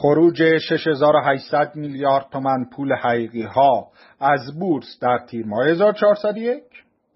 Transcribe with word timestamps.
خروج 0.00 0.42
6800 0.58 1.72
میلیارد 1.74 2.26
تومن 2.32 2.64
پول 2.76 2.92
حقیقی 2.92 3.42
ها 3.42 3.88
از 4.20 4.58
بورس 4.58 4.98
در 5.00 5.18
تیر 5.30 5.46
ماه 5.46 5.66
1401 5.66 6.62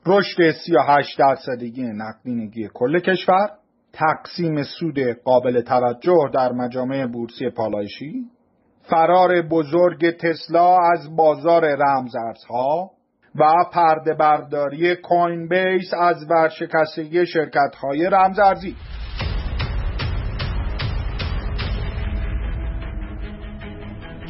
رشد 0.07 0.50
38 0.50 1.18
درصدی 1.18 1.83
نقدینگی 1.83 2.68
کل 2.75 2.99
کشور 2.99 3.50
تقسیم 3.92 4.63
سود 4.63 4.99
قابل 5.25 5.60
توجه 5.60 6.31
در 6.34 6.53
مجامع 6.53 7.07
بورسی 7.07 7.50
پالایشی 7.50 8.25
فرار 8.82 9.42
بزرگ 9.42 10.10
تسلا 10.10 10.78
از 10.78 11.16
بازار 11.16 11.64
رمزارزها 11.64 12.90
و 13.34 13.44
پرده 13.72 14.14
برداری 14.14 14.96
کوین 14.96 15.48
بیس 15.48 15.94
از 15.94 16.16
ورشکستگی 16.30 17.26
شرکت 17.26 17.74
های 17.82 18.06
رمزارزی. 18.06 18.76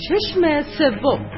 چشم 0.08 0.62
سوم. 0.62 1.30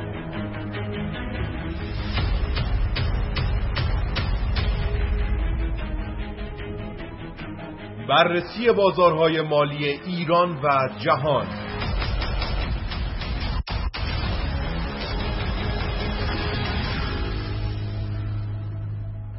بررسی 8.09 8.73
بازارهای 8.73 9.41
مالی 9.41 9.85
ایران 9.87 10.59
و 10.63 10.89
جهان. 11.05 11.47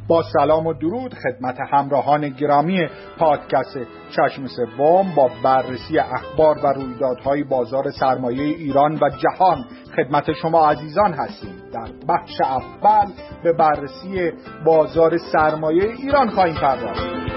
با 0.08 0.24
سلام 0.24 0.68
و 0.68 0.74
درود 0.74 1.14
خدمت 1.14 1.58
همراهان 1.72 2.30
گرامی 2.30 2.88
پادکست 3.18 3.78
چشم 4.10 4.48
سوم 4.48 5.16
با 5.16 5.30
بررسی 5.44 6.00
اخبار 6.00 6.58
و 6.64 6.68
رویدادهای 6.68 7.44
بازار 7.44 7.92
سرمایه 7.92 8.44
ایران 8.44 9.00
و 9.02 9.10
جهان. 9.10 9.66
خدمت 9.96 10.34
شما 10.34 10.70
عزیزان 10.70 11.14
هستیم. 11.14 11.56
در 11.74 11.90
بخش 12.10 12.42
اول 12.42 13.12
به 13.44 13.54
بررسی 13.54 14.32
بازار 14.66 15.18
سرمایه 15.18 15.84
ایران 15.84 16.30
خواهیم 16.30 16.56
پرداخت. 16.56 17.35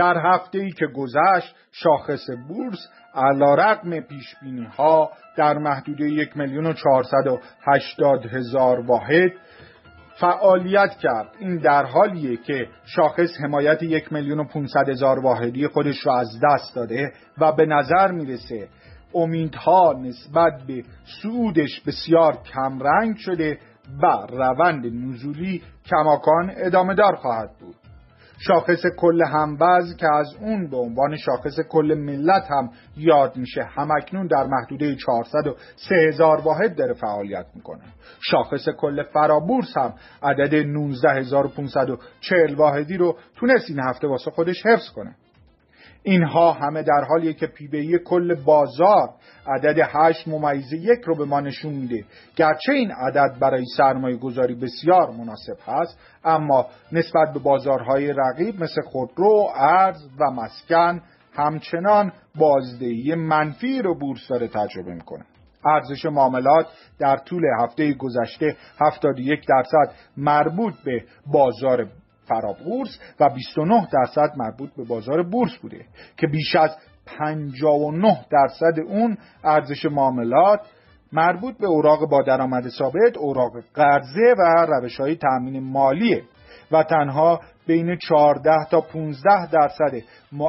در 0.00 0.18
هفته 0.24 0.58
ای 0.58 0.70
که 0.70 0.86
گذشت 0.86 1.54
شاخص 1.72 2.30
بورس 2.48 2.88
علا 3.14 3.54
رقم 3.54 4.00
پیش 4.00 4.34
ها 4.78 5.10
در 5.36 5.58
محدوده 5.58 6.04
یک 6.04 6.36
میلیون 6.36 6.66
و 6.66 6.74
هشتاد 7.66 8.26
هزار 8.26 8.80
واحد 8.80 9.32
فعالیت 10.20 10.90
کرد. 10.90 11.28
این 11.38 11.56
در 11.56 11.84
حالیه 11.84 12.36
که 12.36 12.68
شاخص 12.84 13.40
حمایت 13.44 13.82
یک 13.82 14.12
میلیون 14.12 14.40
و 14.40 14.44
هزار 14.88 15.18
واحدی 15.18 15.66
خودش 15.66 16.06
را 16.06 16.18
از 16.18 16.40
دست 16.50 16.74
داده 16.76 17.12
و 17.38 17.52
به 17.52 17.66
نظر 17.66 18.12
می‌رسه 18.12 18.68
امیدها 19.14 19.94
نسبت 20.02 20.62
به 20.66 20.82
سودش 21.22 21.80
بسیار 21.80 22.38
کمرنگ 22.54 23.16
شده 23.16 23.58
و 24.02 24.06
روند 24.28 24.86
نزولی 24.86 25.62
کماکان 25.90 26.52
ادامه 26.56 26.94
دار 26.94 27.16
خواهد 27.16 27.50
بود. 27.60 27.79
شاخص 28.42 28.86
کل 28.96 29.24
هموز 29.24 29.96
که 29.96 30.06
از 30.14 30.34
اون 30.40 30.70
به 30.70 30.76
عنوان 30.76 31.16
شاخص 31.16 31.60
کل 31.68 31.94
ملت 31.98 32.50
هم 32.50 32.70
یاد 32.96 33.36
میشه 33.36 33.62
همکنون 33.62 34.26
در 34.26 34.46
محدوده 34.46 34.96
403 34.96 35.94
هزار 36.08 36.40
واحد 36.40 36.76
داره 36.76 36.94
فعالیت 36.94 37.46
می‌کنه. 37.54 37.84
شاخص 38.20 38.68
کل 38.68 39.02
فرابورس 39.02 39.76
هم 39.76 39.94
عدد 40.22 40.54
19540 40.54 42.54
واحدی 42.54 42.96
رو 42.96 43.18
تونست 43.36 43.70
این 43.70 43.80
هفته 43.80 44.08
واسه 44.08 44.30
خودش 44.30 44.66
حفظ 44.66 44.90
کنه. 44.90 45.14
اینها 46.02 46.52
همه 46.52 46.82
در 46.82 47.04
حالیه 47.08 47.32
که 47.32 47.46
پیبهی 47.46 47.98
کل 47.98 48.34
بازار 48.34 49.08
عدد 49.46 49.78
هشت 49.78 50.28
ممیز 50.28 50.72
یک 50.72 51.00
رو 51.06 51.16
به 51.16 51.24
ما 51.24 51.40
نشون 51.40 51.72
میده. 51.72 52.04
گرچه 52.36 52.72
این 52.72 52.90
عدد 52.92 53.38
برای 53.40 53.64
سرمایه 53.76 54.16
گذاری 54.16 54.54
بسیار 54.54 55.10
مناسب 55.10 55.56
هست 55.66 55.98
اما 56.24 56.66
نسبت 56.92 57.32
به 57.34 57.38
بازارهای 57.38 58.12
رقیب 58.12 58.62
مثل 58.62 58.82
خودرو، 58.82 59.48
ارز 59.56 60.08
و 60.20 60.30
مسکن 60.30 61.02
همچنان 61.32 62.12
بازدهی 62.38 63.14
منفی 63.14 63.82
رو 63.82 63.98
بورس 63.98 64.28
داره 64.28 64.48
تجربه 64.48 64.94
می‌کنه. 64.94 65.24
ارزش 65.64 66.06
معاملات 66.06 66.66
در 66.98 67.16
طول 67.16 67.42
هفته 67.60 67.92
گذشته 67.92 68.56
71 68.86 69.40
درصد 69.48 69.94
مربوط 70.16 70.74
به 70.84 71.04
بازار 71.26 71.86
فرابورس 72.30 72.98
و 73.20 73.28
29 73.28 73.88
درصد 73.92 74.32
مربوط 74.36 74.70
به 74.76 74.84
بازار 74.84 75.22
بورس 75.22 75.56
بوده 75.56 75.84
که 76.16 76.26
بیش 76.26 76.56
از 76.56 76.76
59 77.18 78.26
درصد 78.30 78.80
اون 78.86 79.18
ارزش 79.44 79.84
معاملات 79.84 80.60
مربوط 81.12 81.58
به 81.58 81.66
اوراق 81.66 82.08
با 82.08 82.22
درآمد 82.22 82.68
ثابت، 82.68 83.16
اوراق 83.16 83.52
قرضه 83.74 84.34
و 84.38 84.66
روش 84.68 85.00
های 85.00 85.16
تأمین 85.16 85.62
مالیه 85.62 86.22
و 86.72 86.82
تنها 86.82 87.40
بین 87.66 87.96
14 87.96 88.50
تا 88.70 88.80
15 88.80 89.50
درصد 89.50 89.92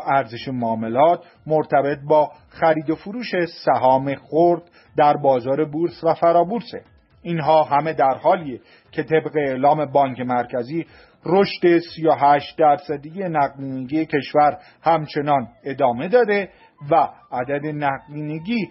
ارزش 0.05 0.47
معاملات 0.47 1.23
مرتبط 1.47 1.97
با 2.07 2.31
خرید 2.49 2.89
و 2.89 2.95
فروش 2.95 3.31
سهام 3.65 4.15
خرد 4.15 4.61
در 4.97 5.17
بازار 5.17 5.65
بورس 5.65 6.03
و 6.03 6.13
فرابورسه. 6.13 6.81
اینها 7.23 7.63
همه 7.63 7.93
در 7.93 8.17
حالیه 8.17 8.59
که 8.91 9.03
طبق 9.03 9.31
اعلام 9.35 9.85
بانک 9.85 10.19
مرکزی 10.19 10.85
رشد 11.25 11.79
38 11.79 12.57
درصدی 12.57 13.09
نقدینگی 13.09 14.05
کشور 14.05 14.57
همچنان 14.81 15.47
ادامه 15.63 16.07
داده 16.07 16.49
و 16.91 17.09
عدد 17.31 17.65
نقدینگی 17.65 18.69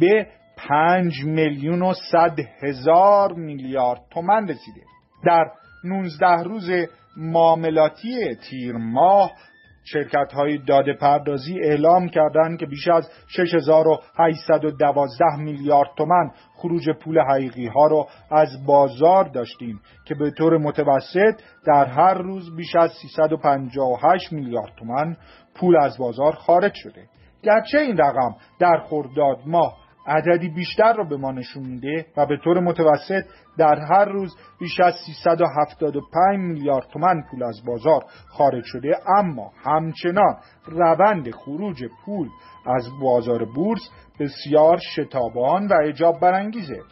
به 0.00 0.26
5 0.68 1.24
میلیون 1.24 1.82
و 1.82 1.92
100 2.12 2.36
هزار 2.62 3.32
میلیارد 3.32 4.00
تومن 4.10 4.48
رسیده. 4.48 4.80
در 5.24 5.50
19 5.84 6.26
روز 6.42 6.70
معاملاتی 7.16 8.34
تیر 8.34 8.76
ماه 8.76 9.32
شرکت 9.84 10.32
های 10.32 10.58
داده 10.58 10.92
پردازی 10.94 11.60
اعلام 11.60 12.08
کردند 12.08 12.58
که 12.58 12.66
بیش 12.66 12.88
از 12.88 13.10
6812 13.28 15.24
میلیارد 15.38 15.88
تومن 15.96 16.30
خروج 16.60 16.90
پول 16.90 17.20
حقیقی 17.20 17.66
ها 17.66 17.86
رو 17.86 18.06
از 18.30 18.66
بازار 18.66 19.24
داشتیم 19.24 19.80
که 20.04 20.14
به 20.14 20.30
طور 20.30 20.58
متوسط 20.58 21.40
در 21.66 21.84
هر 21.84 22.14
روز 22.14 22.56
بیش 22.56 22.76
از 22.76 22.92
358 22.92 24.32
میلیارد 24.32 24.72
تومن 24.78 25.16
پول 25.54 25.76
از 25.76 25.98
بازار 25.98 26.32
خارج 26.32 26.72
شده. 26.74 27.02
گرچه 27.42 27.78
این 27.78 27.96
رقم 27.96 28.34
در 28.60 28.78
خرداد 28.88 29.38
ماه 29.46 29.76
عددی 30.06 30.48
بیشتر 30.48 30.92
را 30.92 31.04
به 31.04 31.16
ما 31.16 31.32
نشون 31.32 31.62
میده 31.66 32.06
و 32.16 32.26
به 32.26 32.36
طور 32.44 32.60
متوسط 32.60 33.24
در 33.58 33.78
هر 33.78 34.04
روز 34.04 34.36
بیش 34.60 34.80
از 34.80 34.94
375 35.06 36.38
میلیارد 36.38 36.86
تومن 36.92 37.22
پول 37.30 37.42
از 37.42 37.64
بازار 37.66 38.04
خارج 38.28 38.64
شده. 38.64 38.96
اما 39.18 39.52
همچنان 39.64 40.36
روند 40.66 41.30
خروج 41.30 41.84
پول 42.04 42.28
از 42.66 42.88
بازار 43.02 43.44
بورس 43.44 43.90
بسیار 44.20 44.78
شتابان 44.78 45.66
و 45.66 45.72
اجاب 45.84 46.20
برانگیزه. 46.20 46.82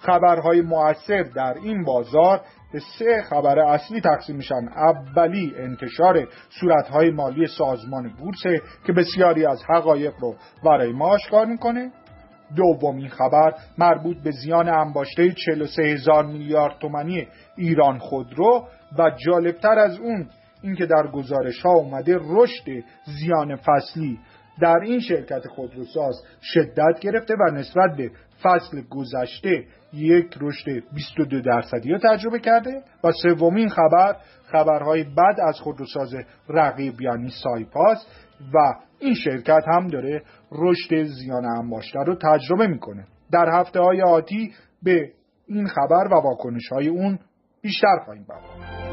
خبرهای 0.00 0.62
مؤثر 0.62 1.22
در 1.22 1.54
این 1.62 1.84
بازار 1.84 2.40
به 2.72 2.80
سه 2.98 3.22
خبر 3.22 3.58
اصلی 3.58 4.00
تقسیم 4.00 4.36
میشن. 4.36 4.68
اولی 4.76 5.54
انتشار 5.56 6.28
صورتهای 6.60 7.10
مالی 7.10 7.46
سازمان 7.46 8.12
بورس 8.18 8.62
که 8.86 8.92
بسیاری 8.92 9.46
از 9.46 9.62
حقایق 9.68 10.14
رو 10.20 10.34
برای 10.64 10.92
ما 10.92 11.08
آشکار 11.08 11.46
می‌کنه. 11.46 11.92
دومین 12.56 13.08
خبر 13.08 13.54
مربوط 13.78 14.16
به 14.16 14.30
زیان 14.30 14.68
انباشته 14.68 15.32
43 15.32 15.82
هزار 15.82 16.26
میلیارد 16.26 16.78
تومانی 16.80 17.26
ایران 17.56 17.98
خودرو 17.98 18.68
و 18.98 19.10
جالبتر 19.26 19.78
از 19.78 19.98
اون 19.98 20.28
اینکه 20.62 20.86
در 20.86 21.10
گزارش 21.12 21.60
ها 21.62 21.72
اومده 21.72 22.18
رشد 22.20 22.64
زیان 23.04 23.56
فصلی 23.56 24.18
در 24.60 24.78
این 24.82 25.00
شرکت 25.00 25.48
خودروساز 25.48 26.14
شدت 26.42 27.00
گرفته 27.00 27.34
و 27.34 27.50
نسبت 27.54 27.96
به 27.96 28.10
فصل 28.42 28.82
گذشته 28.90 29.64
یک 29.92 30.34
رشد 30.40 30.82
22 30.94 31.40
درصدی 31.40 31.92
رو 31.92 31.98
تجربه 31.98 32.38
کرده 32.38 32.82
و 33.04 33.12
سومین 33.22 33.68
خبر 33.68 34.16
خبرهای 34.44 35.04
بد 35.04 35.40
از 35.48 35.60
خودروساز 35.60 36.14
رقیب 36.48 37.00
یعنی 37.00 37.30
سایپاس 37.42 38.06
و 38.54 38.58
این 38.98 39.14
شرکت 39.14 39.62
هم 39.66 39.86
داره 39.86 40.22
رشد 40.52 41.02
زیان 41.02 41.44
انباشته 41.44 41.98
رو 41.98 42.14
تجربه 42.14 42.66
می‌کنه. 42.66 43.06
در 43.32 43.60
هفته 43.60 43.80
های 43.80 44.02
آتی 44.02 44.52
به 44.82 45.10
این 45.46 45.66
خبر 45.66 46.08
و 46.10 46.14
واکنش 46.14 46.68
های 46.72 46.88
اون 46.88 47.18
بیشتر 47.62 47.96
خواهیم 48.04 48.24
پرداخت. 48.24 48.91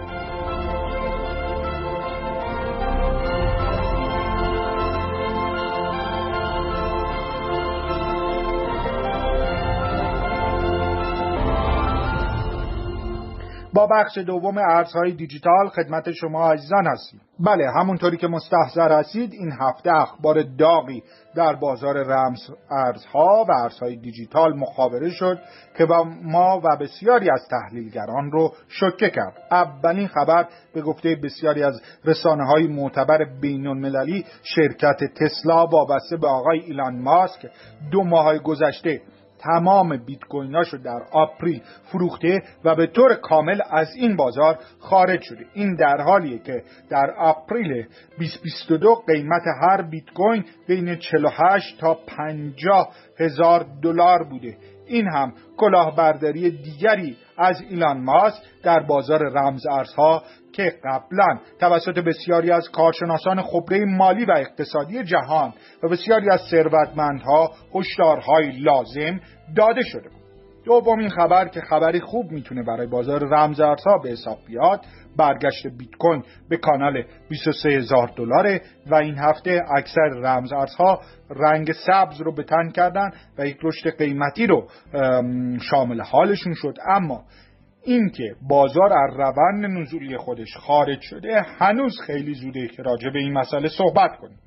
با 13.80 13.88
بخش 13.88 14.18
دوم 14.18 14.58
ارزهای 14.58 15.12
دیجیتال 15.12 15.70
خدمت 15.70 16.12
شما 16.12 16.52
عزیزان 16.52 16.88
هستیم. 16.88 17.22
بله 17.40 17.72
همونطوری 17.72 18.18
که 18.18 18.28
مستحضر 18.28 18.92
هستید 18.92 19.34
این 19.34 19.52
هفته 19.62 19.94
اخبار 19.94 20.44
داغی 20.44 21.04
در 21.36 21.56
بازار 21.56 22.04
رمز 22.04 22.40
ارزها 22.72 23.46
و 23.50 23.52
ارزهای 23.64 23.96
دیجیتال 23.96 24.58
مخابره 24.58 25.10
شد 25.10 25.40
که 25.78 25.86
با 25.86 26.04
ما 26.24 26.62
و 26.64 26.78
بسیاری 26.82 27.30
از 27.32 27.48
تحلیلگران 27.52 28.32
رو 28.32 28.54
شکه 28.68 29.10
کرد. 29.10 29.38
اولین 29.52 30.08
خبر 30.08 30.48
به 30.74 30.82
گفته 30.82 31.16
بسیاری 31.24 31.64
از 31.64 31.82
رسانه 32.06 32.46
های 32.46 32.68
معتبر 32.68 33.26
بین 33.42 33.94
شرکت 34.44 34.98
تسلا 35.04 35.66
وابسته 35.66 36.18
به 36.18 36.28
آقای 36.28 36.60
ایلان 36.60 37.02
ماسک 37.02 37.46
دو 37.92 38.04
ماه 38.04 38.38
گذشته 38.38 39.02
تمام 39.40 39.98
بیت 39.98 40.24
کویناشو 40.24 40.78
در 40.78 41.02
آپریل 41.12 41.62
فروخته 41.84 42.44
و 42.64 42.76
به 42.76 42.88
طور 42.88 43.16
کامل 43.16 43.60
از 43.72 43.88
این 43.96 44.16
بازار 44.16 44.60
خارج 44.80 45.22
شده. 45.22 45.46
این 45.54 45.76
در 45.76 46.02
حالیه 46.02 46.40
که 46.40 46.64
در 46.90 47.12
آپریل 47.12 47.86
2022 48.18 48.96
قیمت 49.08 49.44
هر 49.62 49.82
بیت 49.82 50.10
کوین 50.16 50.46
بین 50.68 50.96
48 50.96 51.80
تا 51.80 51.94
50 51.94 52.94
هزار 53.20 53.66
دلار 53.82 54.24
بوده. 54.24 54.58
این 54.90 55.08
هم 55.08 55.34
کلاهبرداری 55.58 56.52
دیگری 56.52 57.18
از 57.38 57.62
ایلان 57.70 58.04
ماسک 58.04 58.44
در 58.64 58.80
بازار 58.80 59.30
رمز 59.30 59.68
ارزها 59.68 60.24
که 60.54 60.74
قبلا 60.84 61.40
توسط 61.60 62.00
بسیاری 62.00 62.52
از 62.52 62.70
کارشناسان 62.70 63.42
خبره 63.42 63.86
مالی 63.86 64.26
و 64.26 64.32
اقتصادی 64.32 65.04
جهان 65.04 65.54
و 65.84 65.88
بسیاری 65.90 66.30
از 66.30 66.42
ثروتمندها 66.52 67.52
هشدارهای 67.76 68.52
لازم 68.52 69.20
داده 69.56 69.82
شده 69.84 70.10
بود. 70.10 70.20
دومین 70.66 71.10
خبر 71.10 71.48
که 71.48 71.62
خبری 71.62 72.00
خوب 72.00 72.32
می‌تونه 72.32 72.64
برای 72.64 72.88
بازار 72.88 73.28
رمزارزها 73.30 73.98
به 74.04 74.10
حساب 74.10 74.38
بیاد 74.48 74.82
برگشت 75.20 75.68
بیت 75.68 75.96
کوین 76.00 76.24
به 76.50 76.58
کانال 76.58 77.04
23 77.30 77.70
هزار 77.70 78.12
دلاره 78.16 78.62
و 78.92 78.96
این 78.96 79.18
هفته 79.18 79.62
اکثر 79.78 80.10
رمزارزها 80.16 81.02
رنگ 81.30 81.72
سبز 81.72 82.22
رو 82.22 82.36
به 82.36 82.44
تن 82.44 82.70
کردن 82.70 83.10
و 83.38 83.48
یک 83.48 83.58
رشد 83.64 83.98
قیمتی 83.98 84.48
رو 84.48 84.68
شامل 85.72 86.02
حالشون 86.02 86.54
شد. 86.54 86.74
اما 86.88 87.24
اینکه 87.84 88.36
بازار 88.50 88.94
از 88.94 89.18
روند 89.18 89.66
نزولی 89.66 90.18
خودش 90.18 90.58
خارج 90.58 91.02
شده 91.02 91.42
هنوز 91.42 92.02
خیلی 92.08 92.34
زوده 92.34 92.68
که 92.68 92.84
راجع 92.84 93.10
به 93.10 93.20
این 93.20 93.34
مسئله 93.34 93.70
صحبت 93.70 94.18
کنیم. 94.18 94.38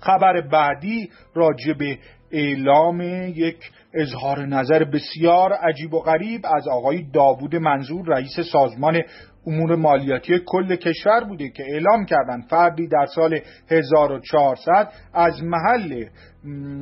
خبر 0.00 0.40
بعدی 0.40 1.10
راجع 1.34 1.72
به 1.72 1.98
اعلام 2.32 3.00
یک 3.00 3.70
اظهار 3.94 4.46
نظر 4.46 4.84
بسیار 4.84 5.52
عجیب 5.52 5.94
و 5.94 6.00
غریب 6.00 6.40
از 6.56 6.68
آقای 6.68 7.06
داوود 7.14 7.56
منظور 7.56 8.06
رئیس 8.06 8.40
سازمان 8.52 9.02
امور 9.48 9.76
مالیاتی 9.76 10.40
کل 10.46 10.76
کشور 10.76 11.24
بوده 11.24 11.48
که 11.48 11.62
اعلام 11.62 12.04
کردن 12.04 12.40
فردی 12.40 12.88
در 12.88 13.06
سال 13.14 13.40
1400 13.70 14.92
از 15.14 15.42
محل 15.42 16.04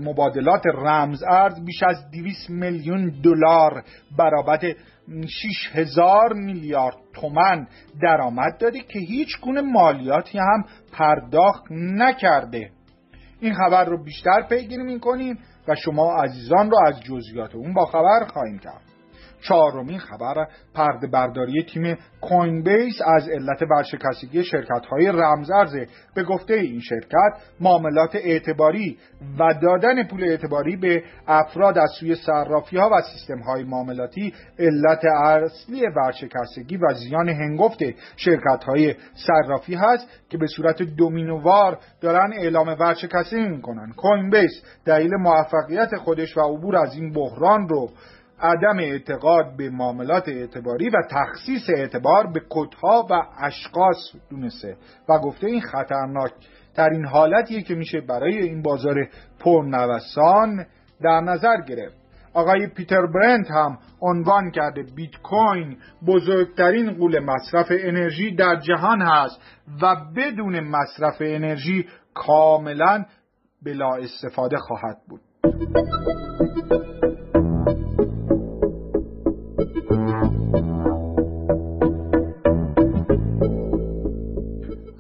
مبادلات 0.05 0.63
رمز 0.75 1.23
ارز 1.23 1.65
بیش 1.65 1.83
از 1.83 2.11
200 2.11 2.51
میلیون 2.51 3.13
دلار 3.23 3.85
برابر 4.19 4.59
6 4.59 5.71
هزار 5.73 6.33
میلیارد 6.33 6.97
تومن 7.15 7.67
درآمد 8.03 8.59
داده 8.59 8.79
که 8.81 8.99
هیچ 8.99 9.41
گونه 9.43 9.61
مالیاتی 9.61 10.39
هم 10.39 10.65
پرداخت 10.93 11.65
نکرده. 11.71 12.71
این 13.41 13.55
خبر 13.55 13.85
رو 13.85 14.05
بیشتر 14.05 14.43
پیگیری 14.49 14.83
می‌کنیم 14.83 15.39
و 15.69 15.75
شما 15.75 16.15
عزیزان 16.23 16.71
رو 16.71 16.77
از 16.87 17.01
جزئیات 17.01 17.55
اون 17.55 17.75
با 17.75 17.87
خبر 17.87 18.27
خواهیم 18.33 18.59
کرد. 18.59 18.96
چهارمین 19.49 19.99
خبر 19.99 20.47
پرده 20.75 21.07
برداری 21.07 21.65
تیم 21.65 21.97
کوین 22.21 22.63
بیس 22.63 22.95
از 23.17 23.29
علت 23.29 23.63
ورشکستگی 23.63 24.45
شرکت 24.45 24.87
های 24.91 25.07
رمزارزه 25.07 25.87
به 26.15 26.25
گفته 26.25 26.55
این 26.55 26.81
شرکت 26.81 27.43
معاملات 27.61 28.15
اعتباری 28.15 28.99
و 29.39 29.55
دادن 29.63 30.09
پول 30.09 30.25
اعتباری 30.25 30.77
به 30.77 31.03
افراد 31.27 31.79
از 31.79 31.91
سوی 32.01 32.15
صرافی 32.15 32.77
ها 32.77 32.91
و 32.93 33.03
سیستم 33.03 33.39
های 33.39 33.65
معاملاتی 33.65 34.35
علت 34.59 35.05
اصلی 35.05 35.83
ورشکستگی 35.97 36.77
و 36.77 36.95
زیان 36.95 37.29
هنگفت 37.29 37.79
شرکت 38.17 38.65
های 38.65 38.95
صرافی 39.15 39.75
هست 39.75 40.09
که 40.29 40.39
به 40.39 40.47
صورت 40.47 40.83
دومینووار 40.83 41.79
دارن 42.01 42.33
اعلام 42.33 42.69
ورشکستگی 42.81 43.49
می‌کنن. 43.49 43.93
کوین 43.97 44.31
بیس 44.31 44.63
دلیل 44.85 45.11
موفقیت 45.15 45.97
خودش 45.97 46.37
و 46.37 46.41
عبور 46.41 46.77
از 46.77 46.95
این 46.95 47.13
بحران 47.13 47.69
رو 47.69 47.91
عدم 48.41 48.79
اعتقاد 48.79 49.57
به 49.57 49.71
معاملات 49.71 50.29
اعتباری 50.29 50.89
و 50.89 51.03
تخصیص 51.11 51.71
اعتبار 51.77 52.27
به 52.27 52.41
کدها 52.51 53.07
و 53.11 53.23
اشخاص 53.39 53.97
دونسته. 54.31 54.77
و 55.09 55.19
گفته 55.19 55.47
این 55.47 55.61
خطرناک 55.61 56.33
ترین 56.75 57.05
حالتیه 57.05 57.63
که 57.63 57.75
میشه 57.75 58.01
برای 58.01 58.39
این 58.39 58.63
بازار 58.63 59.09
پرنوسان 59.41 60.67
در 61.03 61.21
نظر 61.21 61.61
گرفت. 61.69 61.97
آقای 62.35 62.67
پیتر 62.67 63.07
برنت 63.07 63.51
هم 63.51 63.79
عنوان 64.01 64.51
کرده 64.51 64.83
بیت 64.83 65.17
کوین 65.23 65.77
بزرگترین 66.07 66.95
قول 66.95 67.19
مصرف 67.19 67.67
انرژی 67.71 68.35
در 68.35 68.57
جهان 68.57 69.03
هست 69.03 69.41
و 69.83 69.97
بدون 70.17 70.61
مصرف 70.61 71.17
انرژی 71.21 71.87
کاملا 72.15 73.05
بلا 73.63 73.95
استفاده 73.95 74.57
خواهد 74.57 74.97
بود. 75.09 75.21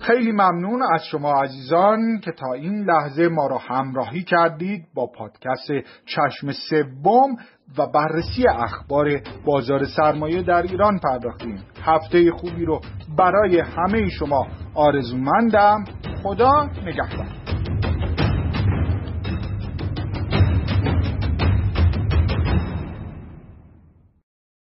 خیلی 0.06 0.32
ممنون 0.32 0.82
از 0.94 1.04
شما 1.10 1.42
عزیزان 1.42 2.20
که 2.20 2.32
تا 2.32 2.52
این 2.52 2.84
لحظه 2.84 3.28
ما 3.28 3.46
را 3.46 3.58
همراهی 3.58 4.22
کردید 4.22 4.86
با 4.94 5.06
پادکست 5.06 5.70
چشم 6.06 6.52
سوم 6.52 7.36
و 7.78 7.86
بررسی 7.86 8.48
اخبار 8.48 9.20
بازار 9.44 9.84
سرمایه 9.84 10.42
در 10.42 10.62
ایران 10.62 10.98
پرداختیم. 10.98 11.58
هفته 11.82 12.30
خوبی 12.30 12.64
رو 12.64 12.80
برای 13.18 13.60
همه 13.60 14.08
شما 14.08 14.46
آرزومندم. 14.74 15.84
خدا 16.22 16.64
نگهدار. 16.64 17.45